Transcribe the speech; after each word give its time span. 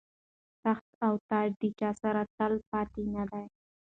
تخت 0.63 0.89
او 1.05 1.13
تاج 1.29 1.49
د 1.61 1.63
چا 1.79 1.89
سره 2.01 2.21
تل 2.35 2.53
پاتې 2.69 3.03
نه 3.15 3.23
دی. 3.31 3.45